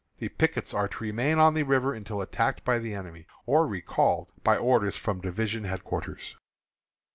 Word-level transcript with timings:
The 0.17 0.29
pickets 0.29 0.73
are 0.73 0.87
to 0.87 1.03
remain 1.03 1.37
on 1.37 1.53
the 1.53 1.61
river 1.61 1.93
until 1.93 2.21
attacked 2.23 2.63
by 2.65 2.79
the 2.79 2.95
enemy 2.95 3.27
or 3.45 3.67
recalled 3.67 4.31
by 4.43 4.57
orders 4.57 4.97
from 4.97 5.21
division 5.21 5.65
headquarters. 5.65 6.35